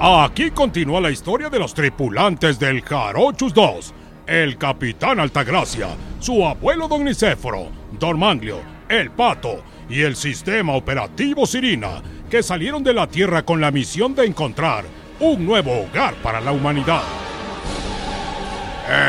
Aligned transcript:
Aquí 0.00 0.52
continúa 0.52 1.00
la 1.00 1.10
historia 1.10 1.50
de 1.50 1.58
los 1.58 1.74
tripulantes 1.74 2.56
del 2.60 2.82
Jarochus 2.82 3.52
2. 3.52 3.94
El 4.28 4.56
capitán 4.56 5.18
Altagracia, 5.18 5.88
su 6.20 6.46
abuelo 6.46 6.86
Don 6.86 7.02
Nicéforo, 7.02 7.66
Don 7.98 8.16
Manglio, 8.16 8.60
el 8.88 9.10
Pato 9.10 9.64
y 9.90 10.02
el 10.02 10.14
sistema 10.14 10.76
operativo 10.76 11.46
Sirina, 11.46 12.00
que 12.30 12.44
salieron 12.44 12.84
de 12.84 12.94
la 12.94 13.08
Tierra 13.08 13.42
con 13.44 13.60
la 13.60 13.72
misión 13.72 14.14
de 14.14 14.26
encontrar 14.26 14.84
un 15.18 15.44
nuevo 15.44 15.72
hogar 15.72 16.14
para 16.22 16.40
la 16.40 16.52
humanidad. 16.52 17.02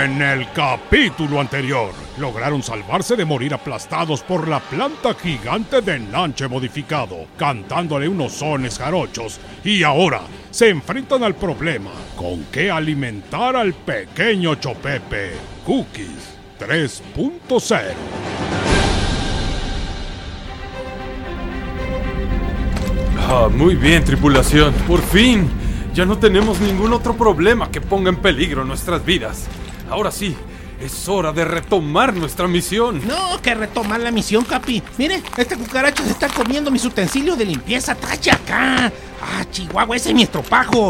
En 0.03 0.19
el 0.23 0.51
capítulo 0.53 1.39
anterior, 1.39 1.91
lograron 2.19 2.61
salvarse 2.61 3.15
de 3.15 3.25
morir 3.25 3.53
aplastados 3.53 4.21
por 4.21 4.47
la 4.47 4.59
planta 4.59 5.13
gigante 5.13 5.81
de 5.81 5.95
enlanche 5.95 6.47
modificado, 6.47 7.25
cantándole 7.37 8.07
unos 8.07 8.33
sones 8.33 8.77
jarochos, 8.77 9.39
y 9.63 9.83
ahora 9.83 10.21
se 10.51 10.69
enfrentan 10.69 11.23
al 11.23 11.35
problema 11.35 11.91
con 12.15 12.43
qué 12.51 12.69
alimentar 12.69 13.55
al 13.55 13.73
pequeño 13.73 14.55
Chopepe 14.55 15.31
Cookies 15.65 16.37
3.0. 16.59 18.49
Ah, 23.31 23.47
muy 23.47 23.75
bien, 23.75 24.03
tripulación. 24.03 24.73
Por 24.87 25.01
fin. 25.01 25.47
Ya 25.93 26.05
no 26.05 26.17
tenemos 26.17 26.59
ningún 26.61 26.93
otro 26.93 27.15
problema 27.15 27.69
que 27.69 27.81
ponga 27.81 28.09
en 28.09 28.15
peligro 28.15 28.63
nuestras 28.65 29.05
vidas. 29.05 29.47
Ahora 29.89 30.11
sí, 30.11 30.35
es 30.79 31.07
hora 31.09 31.31
de 31.31 31.45
retomar 31.45 32.13
nuestra 32.13 32.47
misión. 32.47 33.05
No, 33.07 33.41
que 33.41 33.53
retomar 33.53 33.99
la 33.99 34.11
misión, 34.11 34.43
Capi. 34.45 34.81
Mire, 34.97 35.21
este 35.37 35.55
cucaracho 35.57 36.03
se 36.03 36.11
está 36.11 36.29
comiendo 36.29 36.71
mis 36.71 36.85
utensilios 36.85 37.37
de 37.37 37.45
limpieza. 37.45 37.95
¡Trache 37.95 38.31
acá! 38.31 38.91
¡Ah, 39.21 39.45
Chihuahua, 39.51 39.95
ese 39.95 40.09
es 40.09 40.15
mi 40.15 40.23
estropajo! 40.23 40.89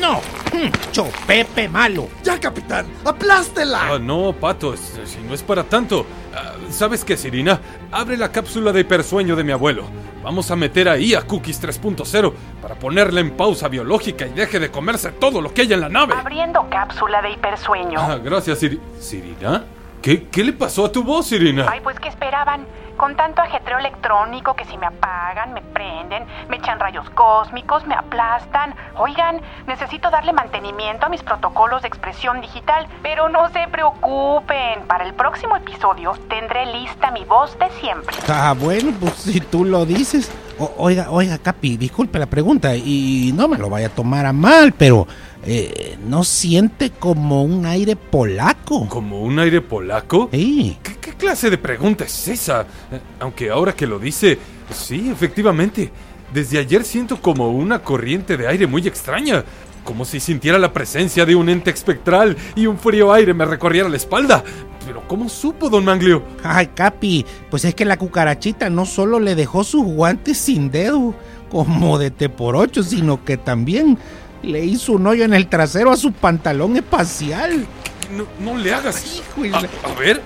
¡No! 0.00 0.18
Mm, 0.52 0.70
¡Chopepe 0.92 1.68
malo! 1.68 2.08
¡Ya, 2.22 2.38
capitán! 2.40 2.86
¡Aplástela! 3.04 3.94
Ah, 3.94 3.98
no, 3.98 4.32
Pato, 4.32 4.72
es- 4.74 4.98
si 5.04 5.18
no 5.20 5.34
es 5.34 5.42
para 5.42 5.64
tanto. 5.64 6.06
Ah, 6.34 6.52
¿Sabes 6.70 7.04
qué, 7.04 7.16
Sirina? 7.16 7.60
Abre 7.92 8.16
la 8.16 8.30
cápsula 8.32 8.72
de 8.72 8.80
hipersueño 8.80 9.36
de 9.36 9.44
mi 9.44 9.52
abuelo. 9.52 9.84
Vamos 10.22 10.50
a 10.50 10.56
meter 10.56 10.88
ahí 10.88 11.14
a 11.14 11.22
Cookies 11.22 11.60
3.0 11.62 12.32
para 12.60 12.74
ponerla 12.74 13.20
en 13.20 13.30
pausa 13.36 13.68
biológica 13.68 14.26
y 14.26 14.30
deje 14.30 14.58
de 14.58 14.70
comerse 14.70 15.12
todo 15.12 15.40
lo 15.40 15.52
que 15.54 15.62
hay 15.62 15.72
en 15.72 15.80
la 15.80 15.88
nave. 15.88 16.14
Abriendo 16.14 16.66
cápsula 16.70 17.22
de 17.22 17.30
hipersueño. 17.32 17.98
Ah, 18.00 18.18
gracias, 18.22 18.58
Siri. 18.58 18.80
¿Sirina? 19.00 19.64
¿Qué, 20.02 20.28
¿Qué 20.28 20.44
le 20.44 20.52
pasó 20.52 20.86
a 20.86 20.92
tu 20.92 21.02
voz, 21.02 21.26
Sirina? 21.26 21.66
Ay, 21.68 21.80
pues 21.82 21.98
¿qué 21.98 22.08
esperaban? 22.08 22.66
Con 22.96 23.16
tanto 23.16 23.42
ajetreo 23.42 23.78
electrónico 23.78 24.54
que 24.54 24.64
si 24.64 24.76
me 24.76 24.86
apagan, 24.86 25.52
me 25.52 25.62
prenden, 25.62 26.26
me 26.48 26.56
echan 26.56 26.80
rayos 26.80 27.08
cósmicos, 27.10 27.86
me 27.86 27.94
aplastan. 27.94 28.74
Oigan, 28.96 29.40
necesito 29.66 30.10
darle 30.10 30.32
mantenimiento 30.32 31.06
a 31.06 31.08
mis 31.08 31.22
protocolos 31.22 31.82
de 31.82 31.88
expresión 31.88 32.40
digital, 32.40 32.88
pero 33.02 33.28
no 33.28 33.48
se 33.50 33.68
preocupen. 33.68 34.82
Para 34.88 35.04
el 35.04 35.14
próximo 35.14 35.56
episodio 35.56 36.12
tendré 36.28 36.66
lista 36.66 37.10
mi 37.10 37.24
voz 37.24 37.56
de 37.58 37.70
siempre. 37.80 38.16
Ah, 38.28 38.54
bueno, 38.58 38.92
pues 38.98 39.14
si 39.14 39.40
tú 39.40 39.64
lo 39.64 39.84
dices. 39.84 40.32
O- 40.58 40.74
oiga, 40.78 41.10
oiga, 41.10 41.38
Capi, 41.38 41.76
disculpe 41.76 42.18
la 42.18 42.26
pregunta 42.26 42.74
y 42.76 43.32
no 43.34 43.46
me 43.48 43.58
lo 43.58 43.70
vaya 43.70 43.86
a 43.86 43.90
tomar 43.90 44.26
a 44.26 44.32
mal, 44.32 44.72
pero 44.72 45.06
eh, 45.46 45.96
¿no 46.06 46.24
siente 46.24 46.90
como 46.90 47.44
un 47.44 47.64
aire 47.64 47.94
polaco? 47.96 48.88
¿Como 48.88 49.22
un 49.22 49.38
aire 49.38 49.60
polaco? 49.60 50.28
Sí. 50.32 50.76
¿Qué, 50.82 50.96
qué 51.00 51.12
clase 51.12 51.48
de 51.50 51.58
pregunta 51.58 52.04
es 52.04 52.28
esa? 52.28 52.62
Eh, 52.90 53.00
Aunque 53.20 53.50
ahora 53.50 53.72
que 53.74 53.86
lo 53.86 53.98
dice, 53.98 54.38
sí, 54.72 55.10
efectivamente. 55.10 55.90
Desde 56.34 56.58
ayer 56.58 56.84
siento 56.84 57.22
como 57.22 57.48
una 57.52 57.78
corriente 57.78 58.36
de 58.36 58.46
aire 58.46 58.66
muy 58.66 58.86
extraña. 58.86 59.42
Como 59.88 60.04
si 60.04 60.20
sintiera 60.20 60.58
la 60.58 60.74
presencia 60.74 61.24
de 61.24 61.34
un 61.34 61.48
ente 61.48 61.70
espectral 61.70 62.36
y 62.54 62.66
un 62.66 62.78
frío 62.78 63.10
aire 63.10 63.32
me 63.32 63.46
recorriera 63.46 63.88
la 63.88 63.96
espalda. 63.96 64.44
Pero 64.84 65.02
¿cómo 65.08 65.30
supo, 65.30 65.70
don 65.70 65.86
Manglio? 65.86 66.22
Ay, 66.44 66.66
Capi, 66.74 67.24
pues 67.48 67.64
es 67.64 67.74
que 67.74 67.86
la 67.86 67.96
cucarachita 67.96 68.68
no 68.68 68.84
solo 68.84 69.18
le 69.18 69.34
dejó 69.34 69.64
sus 69.64 69.82
guantes 69.82 70.36
sin 70.36 70.70
dedo, 70.70 71.14
como 71.48 71.96
de 71.96 72.10
te 72.10 72.28
por 72.28 72.54
ocho, 72.54 72.82
sino 72.82 73.24
que 73.24 73.38
también 73.38 73.96
le 74.42 74.62
hizo 74.62 74.92
un 74.92 75.06
hoyo 75.06 75.24
en 75.24 75.32
el 75.32 75.48
trasero 75.48 75.90
a 75.90 75.96
su 75.96 76.12
pantalón 76.12 76.76
espacial. 76.76 77.66
No, 78.14 78.26
no 78.40 78.58
le 78.58 78.74
hagas. 78.74 79.22
Híjole. 79.38 79.56
A, 79.56 79.88
a 79.88 79.94
ver. 79.98 80.20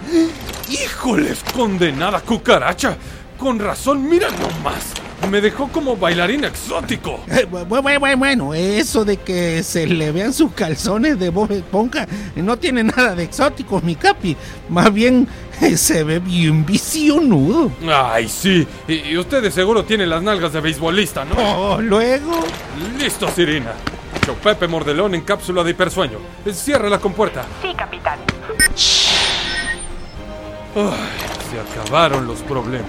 ¡Híjoles, 0.69 1.45
condenada 1.55 2.21
cucaracha! 2.21 2.97
Con 3.39 3.61
razón, 3.61 4.09
mira 4.09 4.27
nomás. 4.29 4.93
Me 5.31 5.41
dejó 5.41 5.69
como 5.69 5.97
bailarín 5.97 6.45
exótico. 6.45 7.21
Eh, 7.29 7.47
bu- 7.51 7.67
bu- 7.67 7.81
bu- 7.83 8.19
Bueno, 8.19 8.53
eso 8.55 9.05
de 9.05 9.17
que 9.17 9.63
se 9.63 9.87
le 9.87 10.13
vean 10.13 10.33
sus 10.35 10.53
calzones 10.53 11.19
de 11.19 11.31
Bob 11.31 11.51
Esponja 11.53 12.07
no 12.37 12.59
tiene 12.59 12.85
nada 12.85 13.15
de 13.15 13.23
exótico, 13.25 13.81
mi 13.83 13.95
Capi. 13.95 14.37
Más 14.69 14.93
bien 14.93 15.27
eh, 15.61 15.77
se 15.77 16.05
ve 16.05 16.19
bien 16.19 16.67
visionudo. 16.67 17.71
Ay, 17.91 18.29
sí. 18.29 18.67
Y, 18.89 18.95
y 19.11 19.17
usted 19.19 19.43
de 19.43 19.51
seguro 19.51 19.85
tiene 19.85 20.07
las 20.07 20.23
nalgas 20.23 20.53
de 20.53 20.61
beisbolista, 20.61 21.25
¿no? 21.25 21.35
Oh, 21.39 21.81
luego. 21.81 22.45
Listo, 22.99 23.29
Sirina. 23.29 23.73
Chopepe 24.27 24.69
Mordelón 24.69 25.15
en 25.15 25.23
cápsula 25.23 25.65
de 25.65 25.71
hipersueño. 25.71 26.19
Cierra 26.53 26.89
la 26.91 26.99
compuerta. 26.99 27.45
Sí, 27.63 27.73
capitán. 27.77 28.19
Ay, 30.75 30.93
se 31.51 31.81
acabaron 31.81 32.27
los 32.27 32.41
problemas. 32.41 32.89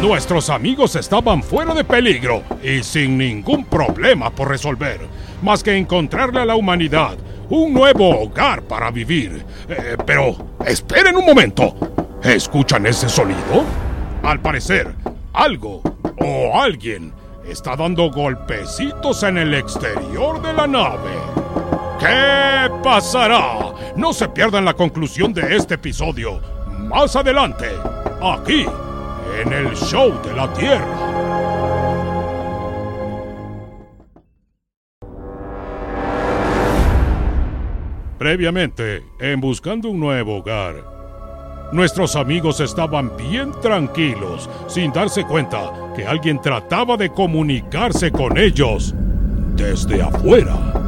Nuestros 0.00 0.48
amigos 0.48 0.96
estaban 0.96 1.42
fuera 1.42 1.74
de 1.74 1.84
peligro 1.84 2.42
y 2.62 2.82
sin 2.82 3.18
ningún 3.18 3.66
problema 3.66 4.30
por 4.30 4.48
resolver, 4.48 4.98
más 5.42 5.62
que 5.62 5.76
encontrarle 5.76 6.40
a 6.40 6.46
la 6.46 6.54
humanidad 6.54 7.18
un 7.50 7.74
nuevo 7.74 8.22
hogar 8.22 8.62
para 8.62 8.90
vivir. 8.90 9.44
Eh, 9.68 9.98
pero, 10.06 10.34
esperen 10.64 11.16
un 11.16 11.26
momento. 11.26 11.74
¿Escuchan 12.22 12.86
ese 12.86 13.10
sonido? 13.10 13.64
Al 14.22 14.40
parecer, 14.40 14.94
algo 15.34 15.82
o 16.18 16.58
alguien 16.58 17.12
está 17.46 17.76
dando 17.76 18.10
golpecitos 18.10 19.22
en 19.22 19.36
el 19.36 19.52
exterior 19.52 20.40
de 20.40 20.52
la 20.54 20.66
nave. 20.66 21.10
¿Qué 21.98 22.70
pasará? 22.82 23.74
No 23.96 24.14
se 24.14 24.28
pierdan 24.30 24.64
la 24.64 24.72
conclusión 24.72 25.34
de 25.34 25.56
este 25.56 25.74
episodio 25.74 26.40
más 26.78 27.14
adelante, 27.16 27.68
aquí, 28.22 28.66
en 29.38 29.52
el 29.52 29.74
show 29.76 30.20
de 30.22 30.32
la 30.34 30.52
Tierra. 30.52 31.20
Previamente, 38.18 39.02
en 39.18 39.40
Buscando 39.40 39.88
un 39.88 39.98
Nuevo 39.98 40.36
Hogar, 40.36 40.74
nuestros 41.72 42.16
amigos 42.16 42.60
estaban 42.60 43.16
bien 43.16 43.52
tranquilos, 43.62 44.50
sin 44.66 44.92
darse 44.92 45.24
cuenta 45.24 45.72
que 45.96 46.06
alguien 46.06 46.40
trataba 46.40 46.96
de 46.96 47.10
comunicarse 47.10 48.10
con 48.10 48.36
ellos 48.36 48.94
desde 49.56 50.02
afuera. 50.02 50.79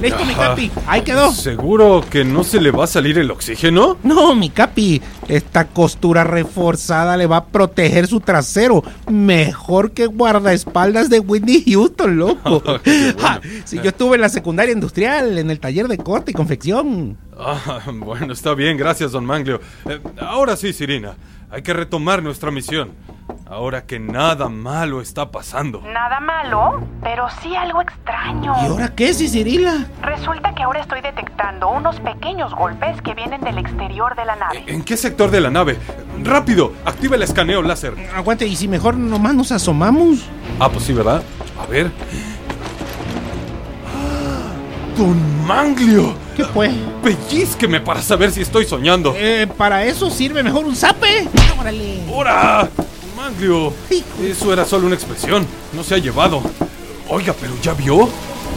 Listo, 0.00 0.24
mi. 0.24 0.34
Capi. 0.34 0.70
Ahí 0.86 1.02
quedó. 1.02 1.32
¿Seguro 1.32 2.04
que 2.08 2.24
no 2.24 2.44
se 2.44 2.60
le 2.60 2.70
va 2.70 2.84
a 2.84 2.86
salir 2.86 3.18
el 3.18 3.30
oxígeno? 3.30 3.96
No, 4.02 4.34
mi 4.34 4.50
Capi. 4.50 5.02
Esta 5.26 5.66
costura 5.66 6.24
reforzada 6.24 7.16
le 7.16 7.26
va 7.26 7.38
a 7.38 7.44
proteger 7.46 8.06
su 8.06 8.20
trasero. 8.20 8.82
Mejor 9.10 9.92
que 9.92 10.06
guardaespaldas 10.06 11.10
de 11.10 11.20
Whitney 11.20 11.64
Houston, 11.66 12.16
loco. 12.16 12.80
Qué 12.84 13.12
bueno. 13.12 13.18
Ja, 13.18 13.40
si 13.64 13.76
yo 13.76 13.88
estuve 13.88 14.14
en 14.14 14.22
la 14.22 14.28
secundaria 14.28 14.72
industrial, 14.72 15.36
en 15.38 15.50
el 15.50 15.58
taller 15.58 15.88
de 15.88 15.98
corte 15.98 16.30
y 16.30 16.34
confección. 16.34 17.18
Ah, 17.36 17.80
bueno, 17.92 18.32
está 18.32 18.54
bien, 18.54 18.76
gracias, 18.76 19.12
don 19.12 19.24
Manglio. 19.24 19.60
Eh, 19.86 20.00
ahora 20.20 20.56
sí, 20.56 20.72
Sirina, 20.72 21.16
hay 21.50 21.62
que 21.62 21.72
retomar 21.72 22.22
nuestra 22.22 22.50
misión. 22.50 22.90
Ahora 23.50 23.86
que 23.86 23.98
nada 23.98 24.50
malo 24.50 25.00
está 25.00 25.30
pasando. 25.30 25.80
Nada 25.80 26.20
malo, 26.20 26.86
pero 27.02 27.28
sí 27.40 27.56
algo 27.56 27.80
extraño. 27.80 28.54
¿Y 28.62 28.66
ahora 28.66 28.94
qué, 28.94 29.14
Cirila? 29.14 29.86
Resulta 30.02 30.54
que 30.54 30.64
ahora 30.64 30.80
estoy 30.80 31.00
detectando 31.00 31.70
unos 31.70 31.98
pequeños 32.00 32.54
golpes 32.54 33.00
que 33.00 33.14
vienen 33.14 33.40
del 33.40 33.56
exterior 33.56 34.14
de 34.16 34.26
la 34.26 34.36
nave. 34.36 34.64
¿En 34.66 34.82
qué 34.82 34.98
sector 34.98 35.30
de 35.30 35.40
la 35.40 35.48
nave? 35.48 35.78
¡Rápido! 36.22 36.74
Activa 36.84 37.16
el 37.16 37.22
escaneo 37.22 37.62
láser. 37.62 37.94
Aguante, 38.14 38.46
¿y 38.46 38.54
si 38.54 38.68
mejor 38.68 38.98
nomás 38.98 39.34
nos 39.34 39.50
asomamos? 39.50 40.26
Ah, 40.60 40.68
pues 40.68 40.84
sí, 40.84 40.92
¿verdad? 40.92 41.22
A 41.58 41.66
ver. 41.66 41.90
¡Ah! 43.86 44.98
¡Don 44.98 45.46
Manglio! 45.46 46.14
¿Qué 46.36 46.44
fue? 46.44 46.70
Pellizqueme 47.02 47.80
para 47.80 48.02
saber 48.02 48.30
si 48.30 48.42
estoy 48.42 48.66
soñando. 48.66 49.14
Eh, 49.16 49.48
para 49.56 49.84
eso 49.84 50.10
sirve 50.10 50.42
mejor 50.42 50.66
un 50.66 50.76
zape. 50.76 51.26
Órale. 51.58 52.04
¡Hora! 52.12 52.37
Eso 54.22 54.52
era 54.52 54.64
solo 54.64 54.86
una 54.86 54.94
expresión, 54.96 55.46
no 55.72 55.82
se 55.84 55.94
ha 55.94 55.98
llevado. 55.98 56.42
Oiga, 57.08 57.34
pero 57.40 57.54
¿ya 57.62 57.72
vio? 57.74 58.08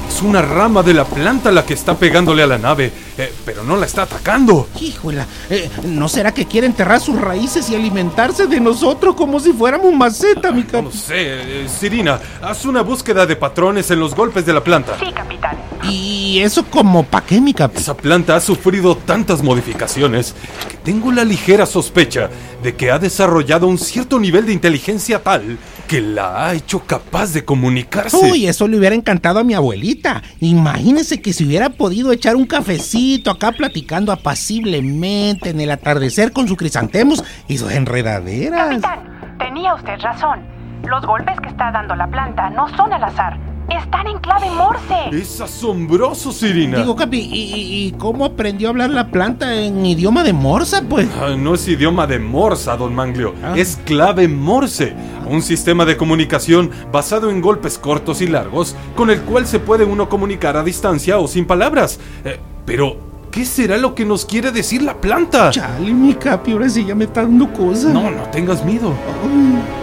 Es 0.09 0.21
una 0.21 0.41
rama 0.41 0.83
de 0.83 0.93
la 0.93 1.05
planta 1.05 1.51
la 1.51 1.65
que 1.65 1.73
está 1.73 1.95
pegándole 1.95 2.43
a 2.43 2.47
la 2.47 2.57
nave, 2.57 2.91
eh, 3.17 3.33
pero 3.45 3.63
no 3.63 3.77
la 3.77 3.85
está 3.85 4.01
atacando. 4.03 4.67
Híjola, 4.79 5.25
eh, 5.49 5.69
¿no 5.85 6.09
será 6.09 6.33
que 6.33 6.45
quiere 6.45 6.67
enterrar 6.67 6.99
sus 6.99 7.19
raíces 7.19 7.69
y 7.69 7.75
alimentarse 7.75 8.47
de 8.47 8.59
nosotros 8.59 9.15
como 9.15 9.39
si 9.39 9.53
fuéramos 9.53 9.93
maceta, 9.93 10.51
mi 10.51 10.63
No 10.63 10.67
cap? 10.67 10.83
lo 10.83 10.91
sé, 10.91 11.63
eh, 11.63 11.67
Sirina, 11.69 12.19
haz 12.41 12.65
una 12.65 12.81
búsqueda 12.81 13.25
de 13.25 13.37
patrones 13.37 13.89
en 13.91 13.99
los 14.01 14.13
golpes 14.13 14.45
de 14.45 14.51
la 14.53 14.61
planta. 14.63 14.97
Sí, 14.99 15.11
capitán. 15.13 15.50
¿Y 15.83 16.39
eso 16.39 16.65
como 16.65 17.03
pa' 17.03 17.21
qué, 17.21 17.41
mi 17.41 17.53
cap? 17.53 17.71
Esa 17.75 17.95
planta 17.95 18.35
ha 18.35 18.39
sufrido 18.39 18.95
tantas 18.95 19.43
modificaciones 19.43 20.35
que 20.69 20.77
tengo 20.77 21.11
la 21.11 21.23
ligera 21.23 21.65
sospecha 21.65 22.29
de 22.61 22.75
que 22.75 22.91
ha 22.91 22.99
desarrollado 22.99 23.67
un 23.67 23.77
cierto 23.77 24.19
nivel 24.19 24.45
de 24.45 24.53
inteligencia 24.53 25.23
tal 25.23 25.57
que 25.87 25.99
la 25.99 26.45
ha 26.45 26.53
hecho 26.53 26.79
capaz 26.85 27.33
de 27.33 27.43
comunicarse. 27.43 28.15
Uy, 28.15 28.47
eso 28.47 28.67
le 28.67 28.77
hubiera 28.77 28.95
encantado 28.95 29.39
a 29.39 29.43
mi 29.43 29.53
abuelita. 29.53 30.21
Imagínese 30.39 31.21
que 31.21 31.33
si 31.33 31.45
hubiera 31.45 31.69
podido 31.69 32.13
echar 32.13 32.37
un 32.37 32.45
cafecito 32.45 33.29
acá 33.29 33.51
platicando 33.51 34.13
apaciblemente 34.13 35.49
en 35.49 35.59
el 35.59 35.69
atardecer 35.69 36.31
con 36.31 36.47
sus 36.47 36.57
crisantemos 36.57 37.23
y 37.49 37.57
sus 37.57 37.71
enredaderas. 37.71 38.69
Capitán, 38.69 39.37
tenía 39.37 39.73
usted 39.73 39.99
razón. 39.99 40.39
Los 40.85 41.05
golpes 41.05 41.37
que 41.41 41.49
está 41.49 41.71
dando 41.71 41.95
la 41.95 42.07
planta 42.07 42.49
no 42.49 42.69
son 42.77 42.93
al 42.93 43.03
azar. 43.03 43.50
Están 43.91 44.07
en 44.07 44.19
clave 44.19 44.49
Morse. 44.51 45.09
Es 45.11 45.41
asombroso, 45.41 46.31
Sirina. 46.31 46.77
Digo, 46.77 46.95
Capi, 46.95 47.29
¿y, 47.29 47.91
cómo 47.97 48.23
aprendió 48.23 48.69
a 48.69 48.71
hablar 48.71 48.89
la 48.89 49.11
planta 49.11 49.53
en 49.53 49.85
idioma 49.85 50.23
de 50.23 50.31
Morsa, 50.31 50.81
pues? 50.87 51.09
Ah, 51.19 51.35
No 51.37 51.55
es 51.55 51.67
idioma 51.67 52.07
de 52.07 52.17
Morsa, 52.17 52.77
don 52.77 52.95
Manglio. 52.95 53.33
Ah. 53.43 53.53
Es 53.57 53.77
clave 53.83 54.29
Morse. 54.29 54.93
Un 55.27 55.41
sistema 55.41 55.83
de 55.83 55.97
comunicación 55.97 56.71
basado 56.89 57.29
en 57.29 57.41
golpes 57.41 57.77
cortos 57.77 58.21
y 58.21 58.27
largos 58.27 58.77
con 58.95 59.09
el 59.09 59.19
cual 59.23 59.45
se 59.45 59.59
puede 59.59 59.83
uno 59.83 60.07
comunicar 60.07 60.55
a 60.55 60.63
distancia 60.63 61.19
o 61.19 61.27
sin 61.27 61.43
palabras. 61.45 61.99
Eh, 62.23 62.39
pero, 62.65 62.95
¿qué 63.29 63.43
será 63.43 63.75
lo 63.75 63.93
que 63.93 64.05
nos 64.05 64.23
quiere 64.25 64.51
decir 64.51 64.83
la 64.83 65.01
planta? 65.01 65.49
Chale, 65.49 65.91
mi 65.93 66.13
Capi, 66.13 66.53
ahora 66.53 66.69
sí 66.69 66.85
ya 66.85 66.95
me 66.95 67.03
está 67.03 67.23
dando 67.23 67.51
cosas. 67.51 67.93
No, 67.93 68.09
no 68.09 68.23
tengas 68.31 68.63
miedo. 68.63 68.93
¡Ay, 69.21 69.80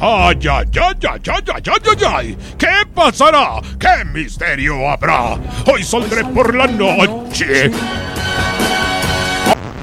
ay, 0.00 0.38
ay, 0.48 0.64
ay, 0.74 0.94
ay, 1.02 1.20
ay, 1.26 1.42
ay, 1.54 1.62
ay, 1.66 2.04
ay! 2.06 2.38
¿Qué 2.58 2.86
pasará? 2.94 3.60
¿Qué 3.78 4.04
misterio 4.04 4.88
habrá? 4.88 5.38
Hoy 5.66 5.82
saldré 5.82 6.24
por 6.24 6.54
la 6.54 6.66
noche. 6.66 7.70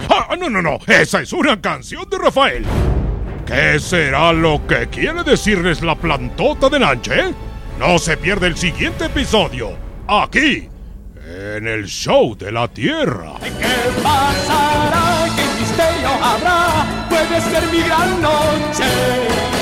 Ah, 0.09 0.35
no, 0.37 0.49
no, 0.49 0.61
no. 0.61 0.77
Esa 0.87 1.21
es 1.21 1.33
una 1.33 1.59
canción 1.59 2.07
de 2.09 2.17
Rafael. 2.17 2.65
¿Qué 3.45 3.79
será 3.79 4.31
lo 4.31 4.65
que 4.67 4.87
quiere 4.87 5.23
decirles 5.23 5.81
la 5.81 5.95
plantota 5.95 6.69
de 6.69 6.79
Nanche? 6.79 7.33
No 7.79 7.97
se 7.97 8.17
pierde 8.17 8.47
el 8.47 8.57
siguiente 8.57 9.05
episodio. 9.05 9.75
Aquí, 10.07 10.69
en 11.25 11.67
el 11.67 11.85
show 11.85 12.35
de 12.35 12.51
la 12.51 12.67
Tierra. 12.67 13.33
¿Qué 13.41 14.01
pasará? 14.01 15.25
¿Qué 15.35 15.59
misterio 15.59 16.09
habrá? 16.21 17.07
Puede 17.09 17.41
ser 17.41 17.71
mi 17.71 17.81
gran 17.81 18.21
noche. 18.21 19.52